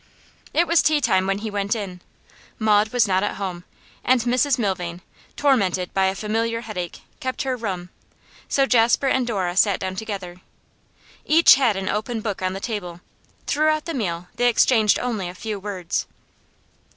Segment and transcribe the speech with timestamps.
[0.51, 2.01] It was tea time when he went in.
[2.57, 3.65] Maud was not at home,
[4.03, 5.01] and Mrs Milvain,
[5.35, 7.91] tormented by a familiar headache, kept her room;
[8.49, 10.41] so Jasper and Dora sat down together.
[11.23, 12.99] Each had an open book on the table;
[13.45, 16.07] throughout the meal they exchanged only a few words.